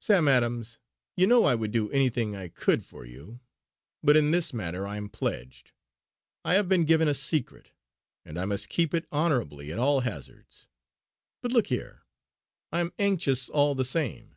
Sam 0.00 0.28
Adams, 0.28 0.78
you 1.16 1.26
know 1.26 1.44
I 1.44 1.56
would 1.56 1.72
do 1.72 1.90
anything 1.90 2.36
I 2.36 2.46
could 2.46 2.84
for 2.86 3.04
you; 3.04 3.40
but 4.00 4.16
in 4.16 4.30
this 4.30 4.52
matter 4.52 4.86
I 4.86 4.96
am 4.96 5.08
pledged. 5.08 5.72
I 6.44 6.54
have 6.54 6.68
been 6.68 6.84
given 6.84 7.08
a 7.08 7.14
secret, 7.14 7.72
and 8.24 8.38
I 8.38 8.44
must 8.44 8.68
keep 8.68 8.94
it 8.94 9.08
honourably 9.12 9.72
at 9.72 9.80
all 9.80 10.02
hazards. 10.02 10.68
But 11.40 11.50
look 11.50 11.66
here, 11.66 12.04
I 12.70 12.78
am 12.78 12.92
anxious 12.96 13.48
all 13.48 13.74
the 13.74 13.84
same. 13.84 14.36